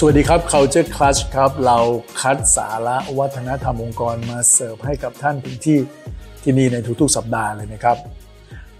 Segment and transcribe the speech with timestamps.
[0.00, 1.78] สวัสดีครับ Culture Clash ครับ เรา
[2.20, 5.78] คัดสาระวัฒนธรรมองค์กรมาเสิร์ฟให้กับท่านถึงที่
[6.42, 7.96] ที่นี่ในทุกๆ สัปดาห์เลยนะครับ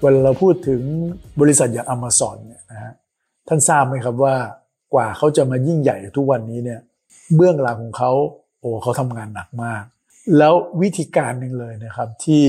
[0.00, 0.80] เวลาเราพูดถึง
[1.40, 2.92] บริษัทอย่าง Amazon เนี่ยนะฮะ
[3.48, 4.36] ท่านทราบไหมครับว่า
[4.94, 6.80] กว่าเขาจะมายิ่งใหญ่ทุกวันนี้เนี่ย
[7.36, 8.12] เบื้องหลังของเขา
[8.60, 9.82] โอ้เขาทำงานหนักมาก
[10.38, 12.42] แล้ววิธีการหนึ่งเลยนะครับที่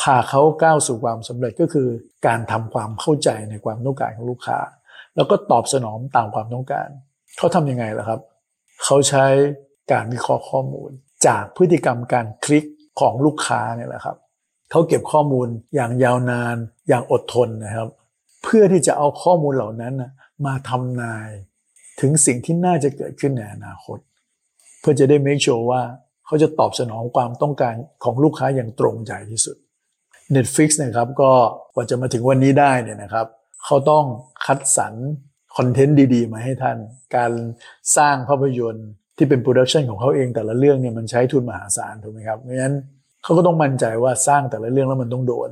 [0.00, 1.88] พาเขาก้าวสู่ความสำเร็จก็คือ
[2.26, 4.58] การทำความเข้าใจในความต้องการของลูกค้า
[5.16, 6.90] แล้วก็ตอบสนองตามความต้องการ
[7.38, 8.20] เขาทำยังไงล่ะครับ
[8.84, 9.24] เขาใช้
[9.92, 10.90] การวิเคราะห์ข้อมูล
[11.26, 12.64] จากพฤติกรรมการคลิก
[13.00, 14.16] ของลูกค้าเนี่ยแหละครับ
[14.70, 16.56] เขาเก็บข้อมูลอย่างยาวนาน
[16.88, 17.88] อย่างอดทนนะครับ
[18.42, 19.94] เพื่อที่จะเอาข้อมูลเหล่านั้น
[20.46, 21.28] มาทำนาย
[22.00, 23.98] ถึงสิ่งที่น่าจะเกิดขึ้นในอนาคต
[24.80, 25.82] เพื่อจะได้ make sure ว่า
[26.26, 27.74] เขาจะตอบสนองความต้องการ
[28.04, 29.56] ของลูกค้าอย่างตรงใจที่สุด
[30.34, 31.30] Netflix นะครับก็
[31.74, 33.26] กว่าจะมาถึงวันนี้ได้เนี่ยนะครับ
[33.64, 34.04] เขาต้อง
[34.44, 34.94] คัดสรร
[35.58, 36.78] content ดีๆ มาให้ท่าน
[37.16, 37.32] การ
[37.96, 42.76] สร้างภาพยนตร์ที่เป็น production ของเขาเองแต่ละเรื่องเนี่ยมันใช้ทุนมหาศาลถูกไหมครับเพราะฉะนั้น
[43.22, 45.50] เขาก็ต้องมั่นใจว่าสร้างแต่ละเรื่องแล้วมันต้องโดน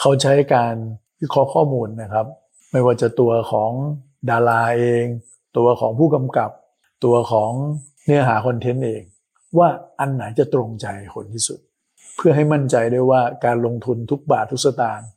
[0.00, 0.74] เขาใช้การ
[1.20, 2.26] วิเคราะห์ข้อมูลนะครับ
[2.72, 3.70] ไม่ว่าจะตัวของ
[4.30, 5.04] ดาราเอง
[5.58, 6.50] ตัวของผู้กำกับ
[7.04, 7.50] ตัวของ
[8.04, 9.02] เนื้อหา content เอง
[9.58, 9.68] ว่า
[10.00, 11.58] อันไหนจะตรงใจคนที่สุด
[12.16, 15.08] เพื่อให้มั่นใจได้ว่าการลงทุนทุกบาททุกสตางค์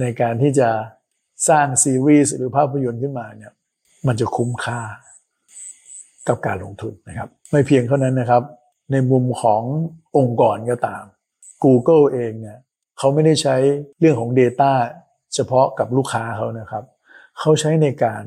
[0.00, 0.68] ในการที่จะ
[1.48, 3.52] สร้างซีรีส์หรือภาพยนตร์ขึ้นมาเนี่ย
[4.06, 4.80] มันจะคุ้มค่า
[6.28, 8.42] กับการลงทุนนะครับ ไม่เพียงเท่านั้นนะครับ
[8.92, 9.62] ในมุมของ
[10.18, 11.04] องค์กรก็ตาม
[11.64, 12.58] Google เองเนี่ย
[12.98, 13.56] เขาไม่ได้ใช้
[13.98, 14.72] เรื่องของ Data
[15.34, 16.84] เฉพาะกับลูกค้าเขานะครับ
[17.38, 18.24] เขาใช้ในการ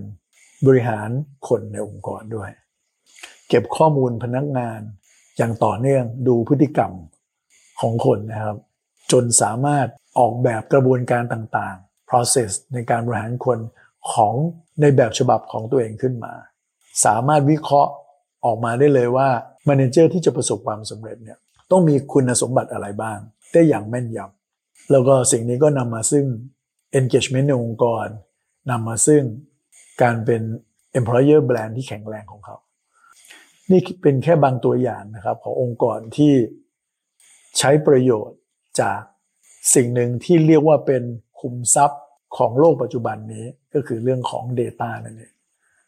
[0.66, 1.09] บริหาร
[1.47, 2.50] คนในองค์กรด้วย
[3.50, 4.80] เก็บข้อมูลพนักงาน
[5.38, 6.91] อย่างต่อเนื่องดูพฤติกรรม
[7.81, 8.57] ของคนนะครับ
[9.11, 9.88] จนสามารถ
[10.19, 13.59] ออกแบบกระบวนการต่างๆ process ในการบริหารคน
[14.13, 14.33] ของ
[14.81, 16.33] ในแบบฉบับของตัวเองขึ้นมา
[17.05, 17.91] สามารถวิเคราะห์
[18.45, 19.29] ออกมาได้เลยว่า
[19.67, 21.37] m ม n เจอร์ที่จะประสบความสำเร็จเนี่ย
[21.71, 23.17] ต้องมีคุณสมบัติอะไรบ้าง
[23.53, 26.25] ได้อย่างแม่นยำแล้วก็สิ่งนี้ก็นำมาซึ่ง
[26.99, 28.07] engagement ในองค์กร
[28.69, 29.23] นำมาซึ่ง
[30.01, 30.41] การเป็น
[30.99, 32.55] employer brand ที่แข็งแรงของเขา
[33.71, 36.33] นี่เป็นแค่บางตัวอย่างนะครับขององค์กรที่
[37.57, 38.39] ใช้ประโยชน์
[38.81, 38.99] จาก
[39.75, 41.03] สิ่งหนึ่งที่เรียกว่าเป็น
[41.39, 42.01] คุมทรัพย์
[42.38, 45.34] ของโลกปัจจุบันนี้ก็คือเรื่องของ Data นั่นเอง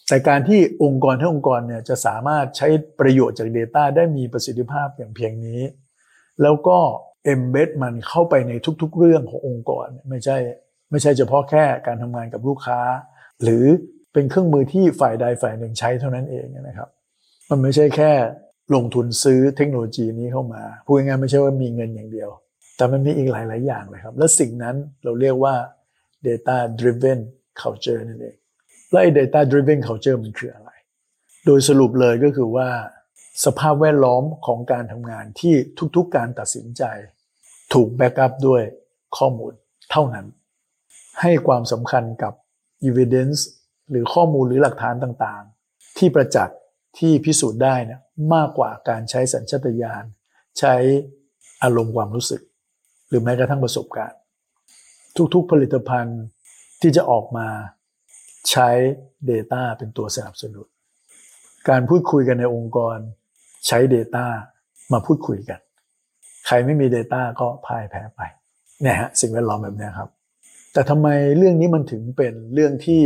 [0.07, 2.67] แต่การที่องค์กรทั้งองค์กรเนี่ยจะสามารถใช้
[2.99, 5.61] ประโยชน์จาก Data ได้มีประสิทธิภาพอย่างเพียงนี้
[6.41, 6.77] แล้วก็
[7.33, 10.37] embed มันเข้าไปในทุกๆ เรื่องขององค์กรไม่ใช่
[10.91, 12.79] ไม่ใช่เฉพาะแค่การทำงานกับลูกค้า
[13.43, 13.65] หรือ
[14.13, 16.89] เป็นเครื่องมือที่ฝ่ายใดฝ่ายหนึ่งใช้เท่านั้นเองนะครับ
[17.49, 18.11] มันไม่ใช่แค่
[18.75, 22.29] ลงทุนซื้อเทคโนโลยีนี้เข้ามาพูดง่ายๆไม่ใช่ว่ามีเงินอย่างเดียว
[22.77, 25.55] แต่มันมีอีกหลาย ๆ อย่างเลยครับ และสิ่งนั้นเราเรียกว่า
[26.27, 27.19] data driven
[27.61, 28.37] culture นั่นเอง
[28.89, 30.69] และไอ้ data driven culture มันคืออะไร
[31.45, 32.69] โดยสรุปเลยก็คือว่า
[33.45, 35.53] สภาพแวดล้อมของการทำงานที่
[35.95, 36.83] ทุกๆการตัดสินใจ
[37.73, 38.61] ถูกแบ็กอัพด้วย
[39.17, 39.53] ข้อมูล
[39.91, 40.25] เท่านั้น
[41.21, 42.33] ให้ความสำคัญกับ
[42.87, 43.39] evidence
[43.89, 46.57] หรือข้อมูลหรือหลักฐานต่างๆ ที่ประจักษ์
[46.99, 48.01] ที่พิสูจน์ได้นะ
[48.35, 50.03] มากกว่าการใช้สัญชาตญาณ
[50.59, 50.75] ใช้
[51.63, 52.41] อารมณ์ความรู้สึก
[53.07, 54.19] หรือแม้กระทั่งประสบการณ์
[55.33, 56.21] ทุกๆผลิตภัณฑ์
[56.81, 57.47] ที่จะออกมา
[58.51, 58.69] ใช้
[59.29, 60.67] Data เป็นตัวสนับสนุน
[61.69, 62.97] การพูดคุยกันในองค์กร
[63.67, 64.25] ใช้ Data
[64.93, 65.59] มาพูดคุยกัน
[66.47, 68.21] ใครไม่มี Data ก็พ่ายแพ้ไป
[68.81, 70.09] เนี่ยฮะสิ่งแวดล้อมแบบนี้ครับ
[70.73, 71.07] แต่ทำไม
[71.37, 73.01] เรื่องนี้มันถึงเป็นเรื่องที่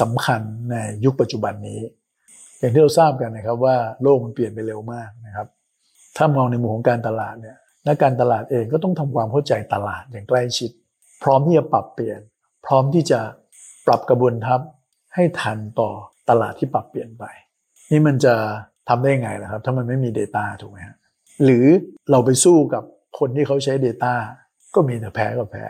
[0.00, 0.40] สำคัญ
[0.70, 1.80] ในยุคปัจจุบันนี้
[2.58, 5.48] อย่างที่เราทราบกันนะครับว่าโลกมันเปลี่ยนไปเร็วมากนะครับ
[6.16, 7.56] ถ้ามองในมุมของการตลาดเนี่ย
[7.86, 10.70] นักการตลาดเองก็ต้องทำความเข้าใจตลาดอย่างใกล้ชิด
[11.22, 12.20] พร้อมที่จะปรับเปลี่ยน
[12.66, 13.20] พร้อมที่จะ
[13.86, 14.60] ปรับกระบวนทัพ
[15.14, 15.90] ให้ทันต่อ
[16.28, 17.24] ตลาดที่ปรับเปลี่ยนไป
[17.90, 18.34] นี่มันจะ
[18.88, 20.96] ทำได้ไงล่ะครับ ถ้ามันไม่มี Data ถูกไหมฮะ
[21.44, 21.66] หรือ
[22.10, 22.82] เราไปสู้กับ
[23.18, 24.14] คนที่เขาใช้ Data
[24.74, 25.64] ก็มีแต่แพ้ก็แพ้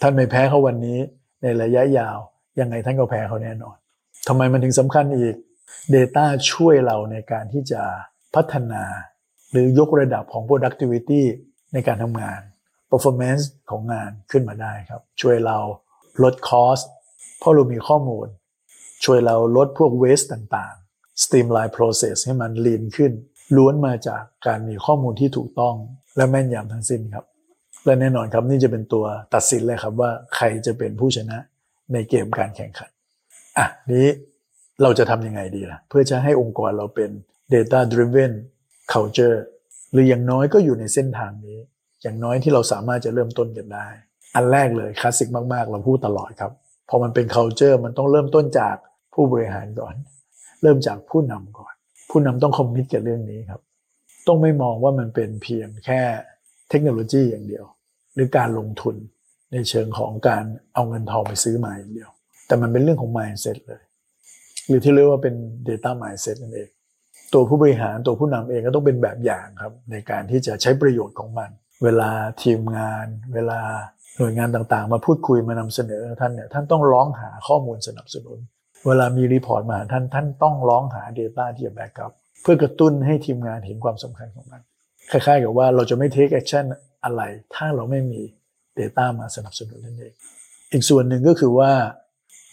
[0.00, 0.98] ท่านไม่แพ้เขาวันนี้
[1.42, 2.18] ในระยะยาว
[2.60, 3.76] ยังไงท่านก็แพ้เขาแน่นอน
[4.28, 5.34] ทำไมมันถึงสำคัญอีก
[5.94, 7.82] Data ช่วยเราในการที่จะ
[8.34, 8.84] พัฒนา
[9.50, 11.22] หรือยกระดับของ productivity
[11.72, 12.40] ในการทำงาน
[12.92, 15.58] performance ของงานขึ้นมาได้ครับ ช่วยเรา
[16.22, 16.84] ลด cost
[17.38, 18.26] เพราะเรามีข้อมูล
[19.04, 23.12] ช่วยเราลดพวก waste ต่างๆ streamline process ให้มัน lean ขึ้น
[23.56, 25.74] ล้วนมาจากการมีข้อมูลที่ถูกต้อง
[26.16, 27.24] และแม่นยำทั้งสิ้นครับ
[27.84, 29.04] และแน่นอนครับนี่จะเป็นตัว
[29.34, 31.38] ตัดสินเลยครับว่าใครจะเป็นผู้ชนะ
[31.92, 32.90] ในเกมการแข่งขัน
[33.58, 34.08] อะนี้
[34.82, 37.10] เราจะทำยังไงดีล่ะ เพื่อจะให้องค์กรเราเป็น
[37.54, 38.32] data driven
[38.92, 39.38] culture
[39.92, 41.58] หรืออย่างน้อยก็อยู่ในเส้นทางนี้
[42.02, 43.86] อย่างน้อยที่เราสามารถจะเริ่มต้นกันได้
[44.34, 46.52] อันแรกเลยคลาสสิกมากๆ เราพูดตลอดครับ
[46.88, 48.76] พอมันเป็น culture มันต้องเริ่มต้นจาก
[49.14, 49.94] ผู้บริหารก่อน
[50.62, 51.74] เริ่มจากผู้นำก่อน
[52.10, 53.60] ผู้นำต้องคอมมิตกับเรื่องนี้ครับ
[54.26, 56.00] ต้องไม่มองว่ามันเป็นเพียงแค่
[56.70, 57.64] เทคโนโลยีอย่างเดียว
[58.14, 58.96] หรือการลงทุน
[59.52, 60.44] ในเชิงของการ
[60.74, 62.10] เอาเงินทองไปซื้อมาอย่างเดียว
[62.46, 63.82] แต่มันเป็นเรื่องของ mindset เลย
[64.68, 65.34] หรือที่เรียกว่าเป็น
[65.68, 66.70] data mindset นั่นเอง
[67.32, 71.50] ตัวผู้บริหารตัวผู้นำเองก็ต้องเป็นแบบอย่างครับ ในการที่จะใช้ประโยชน์ของมัน
[71.82, 72.10] เวลา
[72.42, 73.60] ทีมงาน เวลา
[74.18, 78.38] หน่วยงานต่างๆ มาพูดคุยมานำเสนอท่านเนี่ยท่านต้องร้องหาข้อมูลสนับสนุน
[78.86, 82.12] เวลามี report มาท่านท่านต้องร้องหา Data ที่จะ back up
[82.42, 84.60] เพื่อกระตุ้นให้ทีมงานเห็นความสำคัญของมัน
[85.10, 86.64] คล้ายๆ กับว่าเราจะไม่ take action
[87.04, 87.22] อะไร
[87.54, 88.20] ถ้าเราไม่มี
[88.78, 90.12] Data มาสนับสนุนนั่นเอง
[90.72, 91.72] อีกส่วนหนึ่งก็คือว่า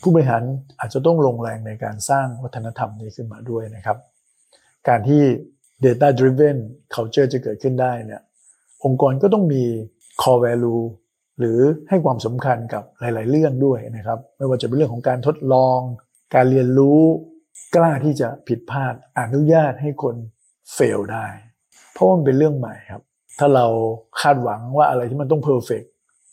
[0.01, 0.43] ผู้บริหาร
[0.79, 3.97] อาจจะต้องลงแรงในการสร้างวัฒนธรรมนี้ขึ้นมาด้วยนะครับ
[4.87, 5.21] การที่
[5.85, 6.57] data driven
[6.95, 8.21] culture จะเกิดขึ้นได้เนี่ย
[8.85, 9.63] องค์กรก็ต้องมี
[10.21, 10.83] core value
[11.39, 11.59] หรือ
[11.89, 15.79] ให้ความสำคัญกับหลาย ๆ เรื่องด้วยนะครับ ไม่ว่าจะเป็นเรื่องของการทดลอง
[16.35, 17.01] การเรียนรู้
[17.75, 20.15] กล้าที่จะผิดพลาดอนุญาตให้คน
[20.73, 21.27] เฟลได้
[21.93, 23.01] เพราะมันเป็นเรื่องใหม่ครับ
[23.39, 23.65] ถ้าเรา
[24.21, 25.83] คาดหวังว่าอะไรที่มันต้อง perfect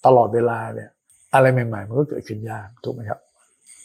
[0.06, 0.90] ตลอดเวลาเนี่ย
[1.34, 3.20] อะไรใหม่ ๆ มันก็เกิดขึ้นยากถูกไหมครับ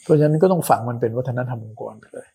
[0.04, 2.28] เพราะฉะนั้นก็ต้องฝังมันเป็นวัฒนธรรมองค์กรไปเลย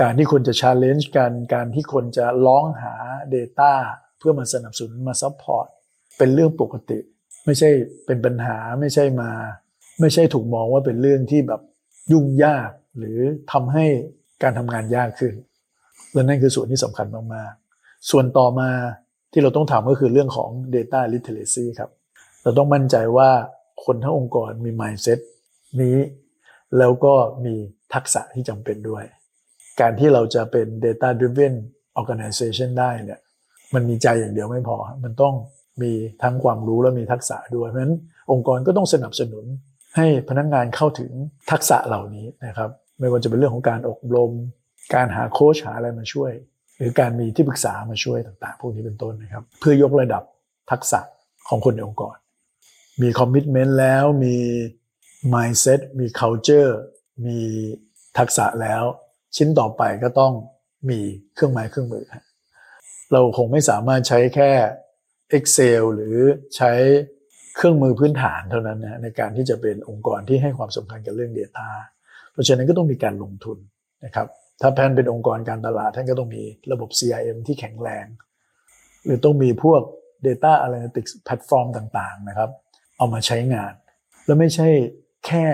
[0.00, 2.94] การที่คนจะ challenge กัน การที่คนจะร้องหา
[3.34, 3.72] Data
[4.18, 5.66] เพื่อมาสนับสนุนมา support
[6.18, 6.98] เป็นเรื่องปกติ
[7.44, 7.70] ไม่ใช่
[8.06, 9.30] เป็นปัญหาไม่ใช่มา
[10.00, 11.60] ไม่ใช่ถูกมองว่าเป็นเรื่องที่แบบ
[12.12, 13.18] ยุ่งยากหรือ
[13.52, 13.86] ทำให้
[14.42, 15.34] การทำงานยากขึ้น
[16.12, 18.70] และนั่นคือส่วนที่สำคัญมากๆ ส่วนต่อมา
[19.32, 21.90] ที่เราต้องทำก็คือเรื่องของ Data Literacy ครับ
[22.42, 23.30] เราต้องมั่นใจว่า
[23.84, 25.18] คนทั้งองค์กรมี mindset
[25.82, 25.98] นี้
[26.78, 27.14] แล้วก็
[27.44, 27.54] มี
[27.94, 29.04] ทักษะที่จำเป็นด้วย
[29.80, 31.54] การที่เราจะเป็น data driven
[32.00, 33.20] organization ได้เนี่ย
[33.74, 35.34] มันมีใจอย่างเดียวไม่พอ มันต้อง
[35.82, 35.92] มี
[36.22, 37.94] ทั้งความรู้และมีทักษะด้วย เพราะฉะนั้น
[38.32, 39.44] องค์กรก็ต้องสนับสนุน
[39.96, 41.10] ให้พนักงงานเข้าถึง
[41.50, 42.70] ทักษะเหล่านี้นะครับ
[43.00, 44.30] ไม่ว่าจะเป็นเรื่องของการอบรม
[44.94, 46.32] การหาโค้ชหาอะไรมาช่วย
[46.78, 50.22] หรือการมีที่ปรึกษามาช่วยต่างๆ พวกนี้เป็นต้นนะครับ เพื่อยกระดับ
[50.70, 51.00] ทักษะ
[51.48, 52.16] ของคนในองค์กร
[53.02, 54.36] มีคอมมิชเมนต์แล้วมี
[55.34, 56.72] mindset มี culture
[57.26, 57.38] มี
[58.18, 58.82] ทักษะแล้ว
[59.36, 60.32] ชิ้นต่อไปก็ต้อง
[60.90, 60.98] มี
[61.34, 62.04] เครื่องไม้เครื่องมือ
[63.12, 64.50] เราคงไม่สามารถใช้แค่
[65.36, 66.16] Excel หรือ
[66.56, 66.72] ใช้
[67.56, 71.68] เครื่องมือพื้นฐานเท่านั้นนะในการที่จะเป็นองค์กรที่ให้ความสำคัญกับเรื่อง Data
[72.32, 73.58] เพราะฉะนั้นก็ต้องมีการลงทุน
[74.04, 74.28] นะครับ
[74.60, 76.42] ถ้าแพนเป็นองค์กรการตลาดท่านก็ต้องมี
[76.72, 78.06] ระบบ CRM ที่แข็งแรง
[79.04, 79.82] หรือต้องมีพวก
[80.26, 82.50] Data Analytics แพลตฟอร์มต่างๆนะครับ
[82.98, 83.72] เอามาใช้งาน
[84.26, 84.68] แล้วไม่ใช่
[85.26, 85.44] แค่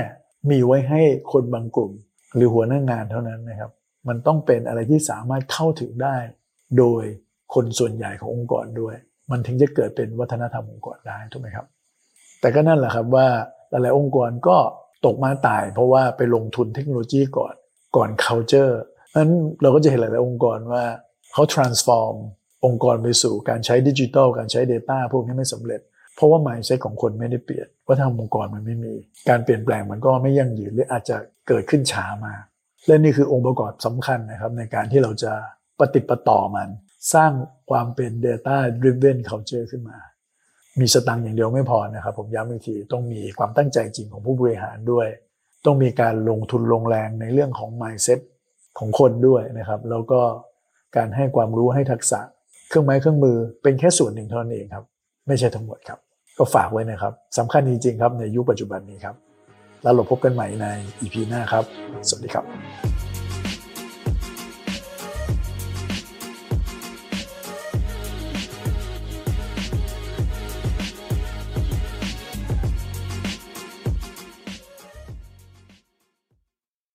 [0.51, 1.03] มีไว้ให้
[1.33, 1.93] คนบางกลุ่ม
[2.35, 3.71] หรือหัวหน้างานเท่านั้นนะครับ
[4.09, 6.17] มันต้องเป็นอะไรที่สามารถเข้าถึงได้
[6.79, 7.05] โดย
[7.55, 8.95] คนส่วนใหญ่ขององค์กรด้วย
[9.31, 11.67] มันถึงจะเกิดเป็นวัฒนธรรมองค์กรได้ถูกไหมครับ
[12.41, 13.27] แต่ก็นั่นแหละครับว่า
[13.71, 14.57] หลายๆองค์กรก็
[15.07, 17.55] ตกมาตาย เพราะว่าไปลงทุนเทคโนโลยีก่อน
[17.97, 18.75] ก่อน culture
[19.17, 19.33] นั้น
[19.63, 20.85] เราก็จะเห็นหลาย ๆ องค์กรว่า
[21.33, 22.15] เขา transform
[22.67, 25.81] องค์กรไปสู่การใช้ดิจิทัลการใช้ Data พวกนี้ไม่สำเร็จ
[26.15, 28.95] เพราะว่า mindset ของคนไม่ได้เปลี่ยนว่าทางองค์กรมันไม่มี
[29.29, 31.17] การเปลี่ยนแปลงมันก็ไม่ยั่งยืนหรืออาจจะ
[31.49, 32.35] เกิดขึ้นช้ามา
[32.87, 35.33] และนี่คือองค์ประกอบสำคัญนะครับในการที่เราจะ
[35.81, 36.69] ปฏิปต่อมัน
[37.15, 37.33] สร้าง
[37.71, 39.99] ความเป็น Data Driven Culture ขึ้นมา
[40.81, 45.09] มีสตังค์อย่างเดียวไม่พอนะครับผมย้ำอีกทีต้องมีความตั้งใจจริงของผู้บริหารด้วย
[45.67, 48.21] ต้องมีการลงทุนลงแรงในเรื่องของ mindset
[48.79, 50.21] ของคนด้วยนะครับ แล้วก็
[50.97, 52.21] การให้ความรู้ให้ทักษะ
[52.69, 54.85] เครื่องไม้เครื่องมือเป็นแค่ส่วนหนึ่งเท่านั้นเองครับ
[55.27, 55.99] ไม่ใช่ทั้งหมดครับ
[56.39, 59.17] ก็ฝากไว้นะครับสำคัญจริงๆครับในยุคปัจจุบันนี้ครับ
[59.83, 60.67] แล้วเราพบกันใหม่ใน
[61.01, 61.65] EP หน้าครับ
[62.09, 63.12] สวัสดีครับ